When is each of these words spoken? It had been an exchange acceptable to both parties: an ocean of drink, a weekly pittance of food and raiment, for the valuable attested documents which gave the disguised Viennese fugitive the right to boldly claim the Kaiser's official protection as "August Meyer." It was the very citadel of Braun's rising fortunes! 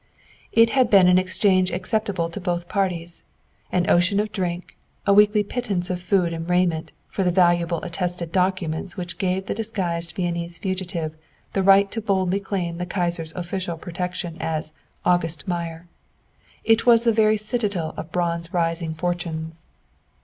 It 0.51 0.71
had 0.71 0.89
been 0.89 1.07
an 1.07 1.19
exchange 1.19 1.69
acceptable 1.69 2.27
to 2.27 2.41
both 2.41 2.67
parties: 2.67 3.23
an 3.71 3.87
ocean 3.87 4.19
of 4.19 4.31
drink, 4.31 4.75
a 5.05 5.13
weekly 5.13 5.43
pittance 5.43 5.91
of 5.91 6.01
food 6.01 6.33
and 6.33 6.49
raiment, 6.49 6.91
for 7.07 7.23
the 7.23 7.29
valuable 7.29 7.83
attested 7.83 8.31
documents 8.31 8.97
which 8.97 9.19
gave 9.19 9.45
the 9.45 9.53
disguised 9.53 10.13
Viennese 10.15 10.57
fugitive 10.57 11.15
the 11.53 11.61
right 11.61 11.91
to 11.91 12.01
boldly 12.01 12.39
claim 12.39 12.79
the 12.79 12.87
Kaiser's 12.87 13.35
official 13.35 13.77
protection 13.77 14.37
as 14.39 14.73
"August 15.05 15.47
Meyer." 15.47 15.85
It 16.63 16.87
was 16.87 17.03
the 17.03 17.13
very 17.13 17.37
citadel 17.37 17.93
of 17.95 18.11
Braun's 18.11 18.51
rising 18.51 18.95
fortunes! 18.95 19.67